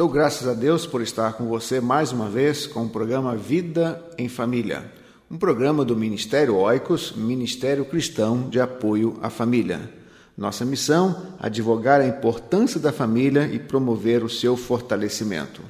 Dou 0.00 0.08
graças 0.08 0.48
a 0.48 0.54
Deus 0.54 0.86
por 0.86 1.02
estar 1.02 1.34
com 1.34 1.44
você 1.44 1.78
mais 1.78 2.10
uma 2.10 2.26
vez 2.26 2.66
com 2.66 2.84
o 2.84 2.88
programa 2.88 3.36
Vida 3.36 4.02
em 4.16 4.30
Família, 4.30 4.90
um 5.30 5.36
programa 5.36 5.84
do 5.84 5.94
Ministério 5.94 6.56
Oicos, 6.56 7.12
Ministério 7.14 7.84
Cristão 7.84 8.48
de 8.48 8.58
Apoio 8.58 9.18
à 9.20 9.28
Família. 9.28 9.92
Nossa 10.38 10.64
missão: 10.64 11.34
advogar 11.38 12.00
a 12.00 12.06
importância 12.06 12.80
da 12.80 12.90
família 12.90 13.44
e 13.52 13.58
promover 13.58 14.24
o 14.24 14.30
seu 14.30 14.56
fortalecimento. 14.56 15.60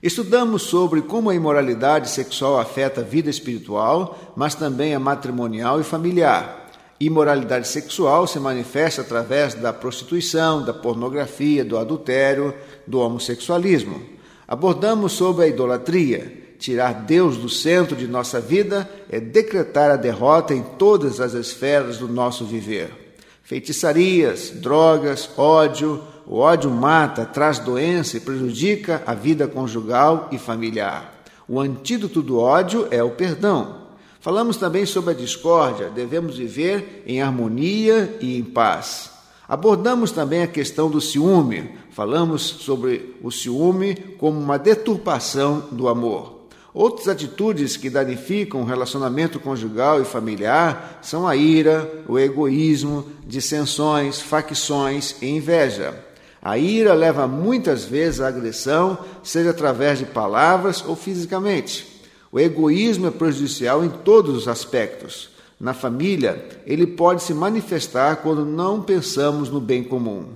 Estudamos 0.03 0.63
sobre 0.63 1.03
como 1.03 1.31
a 1.31 1.35
imoralidade 1.35 2.11
sexual 2.11 2.59
afeta 2.59 3.03
a 3.03 3.05
vida 3.05 3.31
espiritual, 3.31 4.35
mas 4.35 4.55
também 4.55 4.95
a 4.95 4.99
matrimonial 4.99 5.81
e 5.81 5.85
familiar. 5.85 6.62
Imoralidade 7.05 7.67
sexual 7.67 8.29
se 8.29 8.39
manifesta 8.39 9.03
através 9.03 9.55
da 9.55 9.73
prostituição, 9.73 10.65
da 10.65 10.73
pornografia, 10.73 11.65
do 11.65 11.77
adultério, 11.77 12.55
do 12.87 13.01
homossexualismo. 13.01 14.01
Abordamos 14.47 15.11
sobre 15.11 15.45
a 15.45 15.49
idolatria. 15.49 16.55
Tirar 16.61 16.93
Deus 16.93 17.37
do 17.37 17.49
centro 17.49 17.97
de 17.97 18.07
nossa 18.07 18.41
vida 18.41 18.89
é 19.11 19.19
decretar 19.19 19.91
a 19.91 19.97
derrota 19.97 20.55
em 20.55 20.63
todas 20.63 21.19
as 21.19 21.35
esferas 21.35 21.99
do 21.99 22.07
nosso 22.07 22.45
viver. 22.45 23.17
Feitiçarias, 23.43 24.51
drogas, 24.51 25.29
ódio. 25.37 26.05
O 26.25 26.39
ódio 26.39 26.71
mata, 26.71 27.25
traz 27.25 27.59
doença 27.59 28.17
e 28.17 28.21
prejudica 28.21 29.03
a 29.05 29.13
vida 29.13 29.49
conjugal 29.49 30.29
e 30.31 30.39
familiar. 30.39 31.25
O 31.49 31.59
antídoto 31.59 32.23
do 32.23 32.39
ódio 32.39 32.87
é 32.93 33.03
o 33.03 33.11
perdão. 33.11 33.82
Falamos 34.23 34.57
também 34.57 34.87
sobre 34.87 35.11
a 35.11 35.17
discórdia, 35.17 35.91
devemos 35.91 36.39
viver 36.39 37.03
em 37.09 37.21
harmonia 37.21 38.17
e 38.21 38.39
em 38.39 38.45
paz. 38.45 39.11
Abordamos 39.49 40.13
também 40.13 40.45
a 40.45 40.47
questão 40.47 40.89
do 40.89 41.01
ciúme, 41.01 41.73
falamos 41.91 42.41
sobre 42.41 43.17
o 43.21 43.33
ciúme 43.33 43.97
como 44.19 44.39
uma 44.39 44.61
deturpação 44.61 45.65
do 45.73 45.89
amor. 45.89 46.43
Outras 46.73 47.09
atitudes 47.09 47.77
que 47.77 47.91
danificam 47.91 48.63
o 48.63 48.65
relacionamento 48.65 49.41
conjugal 49.41 50.01
e 50.01 50.05
familiar 50.05 51.01
são 51.03 51.27
a 51.27 51.35
ira, 51.35 52.05
o 52.07 52.17
egoísmo, 52.17 53.05
dissensões, 53.27 54.21
facções 54.21 55.17
e 55.21 55.27
inveja. 55.27 55.99
A 56.41 56.57
ira 56.57 56.95
leva 56.95 57.27
muitas 57.27 57.85
vezes 57.85 58.21
à 58.21 58.29
agressão, 58.29 58.99
seja 59.25 59.51
através 59.51 59.99
de 59.99 60.05
palavras 60.05 60.85
ou 60.87 60.95
fisicamente. 60.95 61.92
O 62.33 62.41
egoísmo 62.41 63.07
é 63.07 63.11
prejudicial 63.11 63.85
em 63.85 63.91
todos 63.91 64.35
os 64.35 64.49
aspectos. 64.49 65.29
Na 65.61 65.75
família, 65.75 66.49
ele 66.67 66.87
pode 66.87 67.23
se 67.23 67.35
manifestar 67.35 68.17
quando 68.17 68.43
não 68.43 68.81
pensamos 68.81 69.51
no 69.51 69.61
bem 69.61 69.85
comum. 69.85 70.31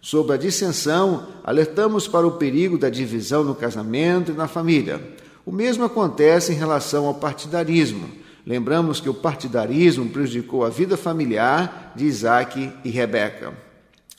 Sobre 0.00 0.34
a 0.34 0.36
dissensão, 0.36 1.26
alertamos 1.42 2.06
para 2.06 2.24
o 2.24 2.32
perigo 2.38 2.78
da 2.78 2.88
divisão 2.88 3.42
no 3.42 3.56
casamento 3.56 4.30
e 4.30 4.34
na 4.34 4.46
família. 4.46 5.02
O 5.44 5.50
mesmo 5.50 5.84
acontece 5.84 6.52
em 6.52 6.56
relação 6.56 7.06
ao 7.06 7.14
partidarismo. 7.14 8.08
Lembramos 8.46 9.00
que 9.00 9.08
o 9.08 9.14
partidarismo 9.14 10.08
prejudicou 10.08 10.64
a 10.64 10.70
vida 10.70 10.96
familiar 10.96 11.92
de 11.96 12.06
Isaac 12.06 12.72
e 12.84 12.90
Rebeca. 12.90 13.52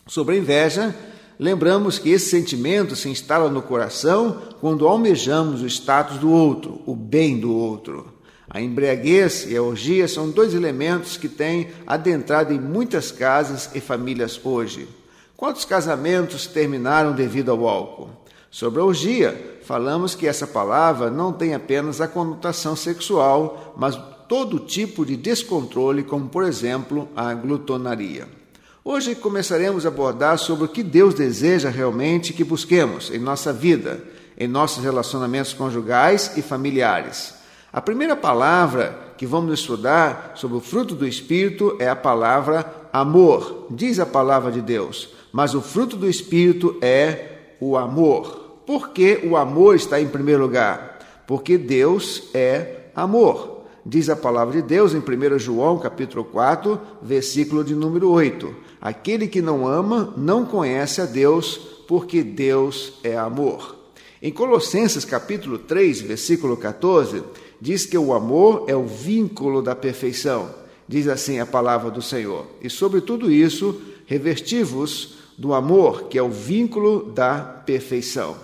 Sobre 0.06 0.36
a 0.36 0.38
inveja, 0.38 0.94
lembramos 1.40 1.98
que 1.98 2.10
esse 2.10 2.30
sentimento 2.30 2.96
se 2.96 3.10
instala 3.10 3.50
no 3.50 3.62
coração 3.62 4.42
quando 4.60 4.88
almejamos 4.88 5.62
o 5.62 5.68
status 5.68 6.18
do 6.18 6.32
outro, 6.32 6.82
o 6.86 6.96
bem 6.96 7.40
do 7.40 7.54
outro. 7.54 8.14
A 8.50 8.60
embriaguez 8.60 9.50
e 9.50 9.56
a 9.56 9.64
orgia 9.64 10.08
são 10.08 10.30
dois 10.30 10.54
elementos 10.54 11.16
que 11.16 11.30
têm 11.30 11.70
adentrado 11.88 12.54
em 12.54 12.60
muitas 12.60 13.10
casas 13.12 13.70
e 13.74 13.80
famílias 13.80 14.40
hoje. 14.44 14.90
Quantos 15.38 15.64
casamentos 15.64 16.48
terminaram 16.48 17.14
devido 17.14 17.50
ao 17.50 17.68
álcool? 17.68 18.10
Sobre 18.52 18.82
a 18.82 18.84
orgia, 18.84 19.60
falamos 19.64 20.14
que 20.14 20.28
essa 20.28 20.46
palavra 20.46 21.10
não 21.10 21.32
tem 21.32 21.54
apenas 21.54 22.02
a 22.02 22.08
conotação 22.08 22.76
sexual, 22.76 23.74
mas 23.78 23.98
todo 24.28 24.60
tipo 24.60 25.06
de 25.06 25.16
descontrole, 25.16 26.04
como 26.04 26.28
por 26.28 26.44
exemplo 26.44 27.08
a 27.16 27.34
glutonaria. 27.34 28.41
Hoje 28.84 29.14
começaremos 29.14 29.86
a 29.86 29.90
abordar 29.90 30.40
sobre 30.40 30.66
o 30.66 30.68
que 30.68 30.82
Deus 30.82 31.14
deseja 31.14 31.70
realmente 31.70 32.34
que 32.34 32.44
busquemos 32.44 33.12
em 33.12 33.20
nossa 33.20 33.54
vida, 33.54 34.04
em 34.36 34.48
nossos 34.48 34.84
relacionamentos 34.84 35.54
conjugais 35.54 36.32
e 36.36 36.42
familiares. 36.42 37.36
A 37.72 37.80
primeira 37.80 38.16
palavra 38.16 39.14
que 39.18 39.26
vamos 39.28 39.60
estudar 39.60 40.32
sobre 40.34 40.58
o 40.58 40.62
fruto 40.62 40.96
do 40.96 41.08
Espírito 41.08 41.78
é 41.78 41.88
a 41.88 41.96
palavra 41.96 42.88
amor, 42.92 43.68
diz 43.70 44.00
a 44.00 44.06
palavra 44.06 44.52
de 44.52 44.62
Deus. 44.62 45.10
Mas 45.32 45.54
o 45.54 45.62
fruto 45.62 45.96
do 45.96 46.10
Espírito 46.10 46.76
é 46.82 47.56
o 47.60 47.78
amor. 47.78 48.62
Por 48.66 48.90
que 48.90 49.20
o 49.24 49.38
amor 49.38 49.76
está 49.76 50.02
em 50.02 50.08
primeiro 50.08 50.42
lugar? 50.42 50.98
Porque 51.28 51.56
Deus 51.56 52.24
é 52.34 52.88
amor. 52.96 53.61
Diz 53.86 54.10
a 54.10 54.16
palavra 54.16 54.62
de 54.62 54.68
Deus 54.68 54.94
em 54.94 55.00
1 55.00 55.40
João, 55.40 55.80
capítulo 55.80 56.24
4, 56.24 56.80
versículo 57.02 57.64
de 57.64 57.74
número 57.74 58.10
8. 58.12 58.54
Aquele 58.80 59.28
que 59.28 59.42
não 59.42 59.68
ama 59.68 60.14
não 60.16 60.46
conhece 60.46 61.02
a 61.02 61.06
Deus, 61.06 61.58
porque 61.88 62.22
Deus 62.22 63.00
é 63.04 63.18
amor. 63.18 63.76
Em 64.22 64.32
Colossenses 64.32 65.04
capítulo 65.04 65.58
3, 65.58 66.02
versículo 66.02 66.56
14, 66.56 67.24
diz 67.60 67.86
que 67.86 67.98
o 67.98 68.14
amor 68.14 68.66
é 68.68 68.76
o 68.76 68.86
vínculo 68.86 69.64
da 69.64 69.76
perfeição. 69.76 70.54
Diz 70.88 71.08
assim 71.08 71.40
a 71.40 71.46
palavra 71.46 71.90
do 71.90 72.04
Senhor. 72.04 72.46
E 72.62 72.70
sobre 72.70 73.02
tudo 73.02 73.32
isso, 73.32 73.82
revestivos 74.06 75.16
do 75.38 75.56
amor, 75.56 76.04
que 76.04 76.20
é 76.20 76.22
o 76.22 76.30
vínculo 76.30 77.12
da 77.12 77.40
perfeição. 77.40 78.36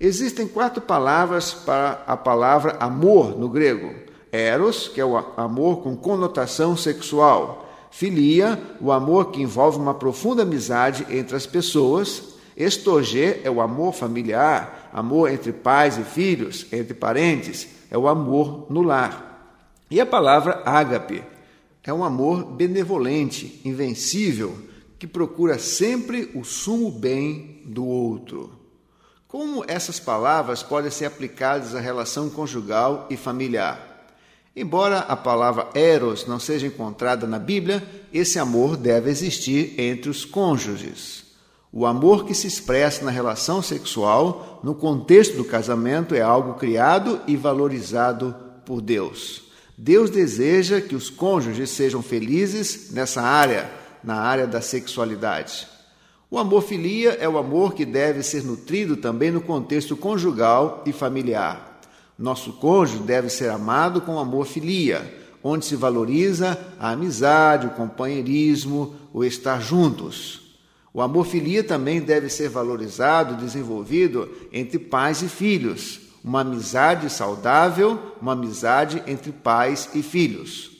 Existem 0.00 0.46
quatro 0.46 0.80
palavras 0.80 1.52
para 1.52 2.02
a 2.06 2.16
palavra 2.16 2.76
amor 2.80 3.38
no 3.38 3.48
grego: 3.48 3.92
eros, 4.32 4.88
que 4.88 5.00
é 5.00 5.04
o 5.04 5.16
amor 5.36 5.82
com 5.82 5.96
conotação 5.96 6.76
sexual, 6.76 7.68
filia, 7.90 8.60
o 8.80 8.92
amor 8.92 9.30
que 9.30 9.42
envolve 9.42 9.78
uma 9.78 9.94
profunda 9.94 10.42
amizade 10.42 11.06
entre 11.10 11.36
as 11.36 11.46
pessoas, 11.46 12.34
estorgê 12.56 13.40
é 13.44 13.50
o 13.50 13.60
amor 13.60 13.92
familiar, 13.92 14.90
amor 14.92 15.30
entre 15.30 15.52
pais 15.52 15.96
e 15.96 16.02
filhos, 16.02 16.66
entre 16.72 16.94
parentes, 16.94 17.68
é 17.90 17.96
o 17.96 18.08
amor 18.08 18.66
no 18.68 18.82
lar. 18.82 19.56
E 19.90 20.00
a 20.00 20.06
palavra 20.06 20.62
ágape 20.66 21.22
é 21.82 21.92
um 21.92 22.04
amor 22.04 22.44
benevolente, 22.44 23.60
invencível, 23.64 24.54
que 24.98 25.06
procura 25.06 25.58
sempre 25.58 26.30
o 26.34 26.44
sumo 26.44 26.90
bem 26.90 27.62
do 27.64 27.86
outro. 27.86 28.52
Como 29.26 29.64
essas 29.66 30.00
palavras 30.00 30.62
podem 30.62 30.90
ser 30.90 31.04
aplicadas 31.06 31.74
à 31.74 31.80
relação 31.80 32.28
conjugal 32.28 33.06
e 33.08 33.16
familiar? 33.16 33.87
Embora 34.60 34.98
a 34.98 35.14
palavra 35.14 35.68
eros 35.72 36.26
não 36.26 36.40
seja 36.40 36.66
encontrada 36.66 37.28
na 37.28 37.38
Bíblia, 37.38 37.80
esse 38.12 38.40
amor 38.40 38.76
deve 38.76 39.08
existir 39.08 39.78
entre 39.78 40.10
os 40.10 40.24
cônjuges. 40.24 41.22
O 41.72 41.86
amor 41.86 42.24
que 42.24 42.34
se 42.34 42.48
expressa 42.48 43.04
na 43.04 43.10
relação 43.12 43.62
sexual, 43.62 44.58
no 44.64 44.74
contexto 44.74 45.36
do 45.36 45.44
casamento, 45.44 46.12
é 46.12 46.20
algo 46.20 46.54
criado 46.54 47.20
e 47.28 47.36
valorizado 47.36 48.34
por 48.66 48.80
Deus. 48.80 49.44
Deus 49.76 50.10
deseja 50.10 50.80
que 50.80 50.96
os 50.96 51.08
cônjuges 51.08 51.70
sejam 51.70 52.02
felizes 52.02 52.90
nessa 52.90 53.22
área 53.22 53.70
na 54.02 54.16
área 54.16 54.44
da 54.44 54.60
sexualidade. 54.60 55.68
O 56.28 56.36
amor 56.36 56.62
filia 56.62 57.10
é 57.20 57.28
o 57.28 57.38
amor 57.38 57.74
que 57.74 57.84
deve 57.84 58.24
ser 58.24 58.42
nutrido 58.42 58.96
também 58.96 59.30
no 59.30 59.40
contexto 59.40 59.96
conjugal 59.96 60.82
e 60.84 60.92
familiar. 60.92 61.67
Nosso 62.18 62.54
cônjuge 62.54 63.04
deve 63.04 63.30
ser 63.30 63.48
amado 63.48 64.00
com 64.00 64.18
amor 64.18 64.44
filia, 64.44 65.14
onde 65.42 65.64
se 65.64 65.76
valoriza 65.76 66.58
a 66.80 66.90
amizade, 66.90 67.68
o 67.68 67.70
companheirismo, 67.70 68.96
o 69.12 69.24
estar 69.24 69.62
juntos. 69.62 70.56
O 70.92 71.00
amor 71.00 71.26
filia 71.26 71.62
também 71.62 72.00
deve 72.00 72.28
ser 72.28 72.48
valorizado, 72.48 73.36
desenvolvido 73.36 74.28
entre 74.52 74.80
pais 74.80 75.22
e 75.22 75.28
filhos, 75.28 76.00
uma 76.24 76.40
amizade 76.40 77.08
saudável, 77.08 78.16
uma 78.20 78.32
amizade 78.32 79.00
entre 79.06 79.30
pais 79.30 79.88
e 79.94 80.02
filhos. 80.02 80.72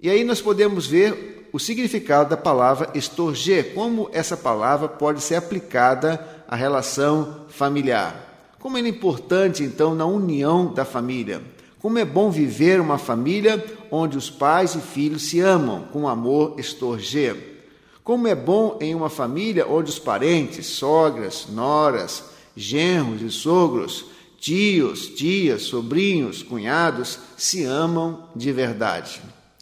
E 0.00 0.08
aí 0.08 0.22
nós 0.22 0.40
podemos 0.40 0.86
ver 0.86 1.48
o 1.52 1.58
significado 1.58 2.30
da 2.30 2.36
palavra 2.36 2.90
estorger, 2.94 3.74
como 3.74 4.08
essa 4.12 4.36
palavra 4.36 4.88
pode 4.88 5.20
ser 5.20 5.34
aplicada 5.34 6.24
à 6.46 6.54
relação 6.54 7.46
familiar. 7.48 8.33
Como 8.64 8.78
é 8.78 8.80
importante, 8.80 9.62
então, 9.62 9.94
na 9.94 10.06
união 10.06 10.72
da 10.72 10.86
família. 10.86 11.42
Como 11.78 11.98
é 11.98 12.04
bom 12.04 12.30
viver 12.30 12.80
uma 12.80 12.96
família 12.96 13.62
onde 13.90 14.16
os 14.16 14.30
pais 14.30 14.74
e 14.74 14.80
filhos 14.80 15.24
se 15.24 15.38
amam 15.38 15.82
com 15.92 16.08
amor 16.08 16.58
estorger. 16.58 17.66
Como 18.02 18.26
é 18.26 18.34
bom 18.34 18.78
em 18.80 18.94
uma 18.94 19.10
família 19.10 19.66
onde 19.68 19.90
os 19.90 19.98
parentes, 19.98 20.64
sogras, 20.64 21.46
noras, 21.50 22.24
genros 22.56 23.20
e 23.20 23.30
sogros, 23.30 24.06
tios, 24.40 25.08
tias, 25.08 25.64
sobrinhos, 25.64 26.42
cunhados 26.42 27.18
se 27.36 27.64
amam 27.64 28.30
de 28.34 28.50
verdade. 28.50 29.20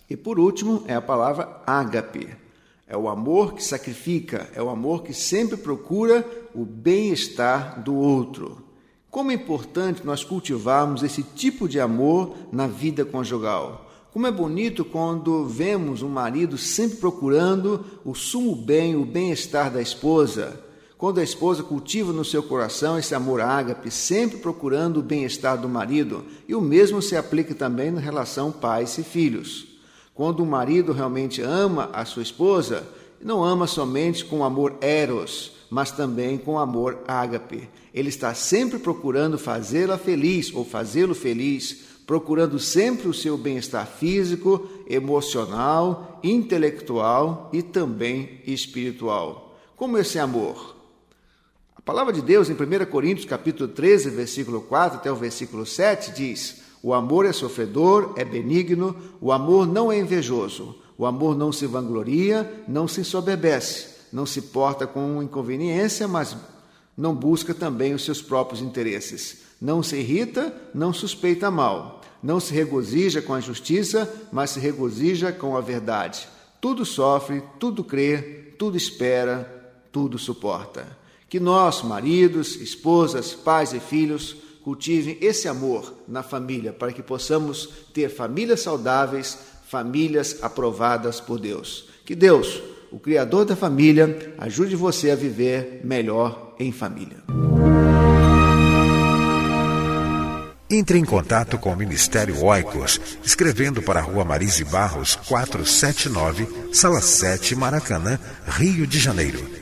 E 0.08 0.16
por 0.16 0.38
último 0.38 0.84
é 0.86 0.94
a 0.94 1.02
palavra 1.02 1.60
ágape. 1.66 2.28
É 2.86 2.96
o 2.96 3.08
amor 3.08 3.54
que 3.54 3.64
sacrifica, 3.64 4.48
é 4.54 4.62
o 4.62 4.70
amor 4.70 5.02
que 5.02 5.12
sempre 5.12 5.56
procura 5.56 6.24
o 6.54 6.64
bem-estar 6.64 7.82
do 7.82 7.96
outro. 7.96 8.70
Como 9.12 9.30
é 9.30 9.34
importante 9.34 10.06
nós 10.06 10.24
cultivarmos 10.24 11.02
esse 11.02 11.22
tipo 11.22 11.68
de 11.68 11.78
amor 11.78 12.34
na 12.50 12.66
vida 12.66 13.04
conjugal. 13.04 13.90
Como 14.10 14.26
é 14.26 14.32
bonito 14.32 14.86
quando 14.86 15.44
vemos 15.44 16.00
um 16.00 16.08
marido 16.08 16.56
sempre 16.56 16.96
procurando 16.96 17.84
o 18.06 18.14
sumo 18.14 18.56
bem, 18.56 18.96
o 18.96 19.04
bem-estar 19.04 19.70
da 19.70 19.82
esposa. 19.82 20.58
Quando 20.96 21.20
a 21.20 21.22
esposa 21.22 21.62
cultiva 21.62 22.10
no 22.10 22.24
seu 22.24 22.42
coração 22.42 22.98
esse 22.98 23.14
amor 23.14 23.42
ágape, 23.42 23.90
sempre 23.90 24.38
procurando 24.38 25.00
o 25.00 25.02
bem-estar 25.02 25.60
do 25.60 25.68
marido, 25.68 26.24
e 26.48 26.54
o 26.54 26.60
mesmo 26.62 27.02
se 27.02 27.14
aplica 27.14 27.54
também 27.54 27.90
na 27.90 28.00
relação 28.00 28.50
pais 28.50 28.96
e 28.96 29.02
filhos. 29.02 29.66
Quando 30.14 30.40
o 30.40 30.46
marido 30.46 30.90
realmente 30.90 31.42
ama 31.42 31.90
a 31.92 32.06
sua 32.06 32.22
esposa, 32.22 32.88
não 33.22 33.44
ama 33.44 33.66
somente 33.66 34.24
com 34.24 34.44
amor 34.44 34.76
eros, 34.80 35.52
mas 35.70 35.90
também 35.90 36.36
com 36.36 36.58
amor 36.58 36.98
ágape. 37.06 37.68
Ele 37.94 38.08
está 38.08 38.34
sempre 38.34 38.78
procurando 38.78 39.38
fazê-la 39.38 39.96
feliz 39.96 40.52
ou 40.52 40.64
fazê-lo 40.64 41.14
feliz, 41.14 41.84
procurando 42.06 42.58
sempre 42.58 43.08
o 43.08 43.14
seu 43.14 43.38
bem-estar 43.38 43.86
físico, 43.86 44.68
emocional, 44.88 46.20
intelectual 46.22 47.48
e 47.52 47.62
também 47.62 48.40
espiritual. 48.46 49.56
Como 49.76 49.96
esse 49.98 50.18
amor? 50.18 50.76
A 51.76 51.80
palavra 51.80 52.12
de 52.12 52.20
Deus 52.22 52.50
em 52.50 52.54
1 52.54 52.90
Coríntios 52.90 53.26
capítulo 53.26 53.68
13, 53.68 54.10
versículo 54.10 54.60
4 54.62 54.98
até 54.98 55.10
o 55.10 55.16
versículo 55.16 55.64
7 55.64 56.12
diz: 56.12 56.62
o 56.82 56.92
amor 56.92 57.24
é 57.24 57.32
sofredor, 57.32 58.12
é 58.16 58.24
benigno, 58.24 58.96
o 59.20 59.30
amor 59.30 59.68
não 59.68 59.92
é 59.92 59.98
invejoso, 59.98 60.74
o 60.96 61.06
amor 61.06 61.36
não 61.36 61.52
se 61.52 61.66
vangloria, 61.66 62.64
não 62.68 62.86
se 62.86 63.00
ensoberbece, 63.00 63.88
não 64.12 64.26
se 64.26 64.42
porta 64.42 64.86
com 64.86 65.22
inconveniência, 65.22 66.06
mas 66.06 66.36
não 66.96 67.14
busca 67.14 67.54
também 67.54 67.94
os 67.94 68.04
seus 68.04 68.20
próprios 68.20 68.60
interesses. 68.60 69.42
Não 69.60 69.82
se 69.82 69.96
irrita, 69.96 70.54
não 70.74 70.92
suspeita 70.92 71.50
mal. 71.50 72.00
Não 72.22 72.38
se 72.38 72.52
regozija 72.52 73.22
com 73.22 73.34
a 73.34 73.40
justiça, 73.40 74.12
mas 74.30 74.50
se 74.50 74.60
regozija 74.60 75.32
com 75.32 75.56
a 75.56 75.60
verdade. 75.60 76.28
Tudo 76.60 76.84
sofre, 76.84 77.42
tudo 77.58 77.82
crê, 77.82 78.54
tudo 78.58 78.76
espera, 78.76 79.74
tudo 79.90 80.18
suporta. 80.18 80.86
Que 81.28 81.40
nós, 81.40 81.82
maridos, 81.82 82.54
esposas, 82.56 83.32
pais 83.32 83.72
e 83.72 83.80
filhos, 83.80 84.36
cultivem 84.62 85.18
esse 85.20 85.48
amor 85.48 85.92
na 86.06 86.22
família, 86.22 86.72
para 86.72 86.92
que 86.92 87.02
possamos 87.02 87.68
ter 87.92 88.08
famílias 88.08 88.60
saudáveis, 88.60 89.38
famílias 89.72 90.36
aprovadas 90.42 91.18
por 91.18 91.40
Deus. 91.40 91.86
Que 92.04 92.14
Deus, 92.14 92.62
o 92.90 92.98
Criador 92.98 93.46
da 93.46 93.56
família, 93.56 94.34
ajude 94.36 94.76
você 94.76 95.10
a 95.10 95.16
viver 95.16 95.80
melhor 95.82 96.54
em 96.60 96.70
família. 96.70 97.16
Entre 100.68 100.98
em 100.98 101.04
contato 101.06 101.56
com 101.56 101.72
o 101.72 101.76
Ministério 101.76 102.44
Oicos, 102.44 103.00
escrevendo 103.24 103.80
para 103.80 104.00
a 104.00 104.02
Rua 104.02 104.26
Marise 104.26 104.62
Barros, 104.62 105.16
479, 105.26 106.46
Sala 106.74 107.00
7, 107.00 107.56
Maracanã, 107.56 108.18
Rio 108.46 108.86
de 108.86 108.98
Janeiro 108.98 109.61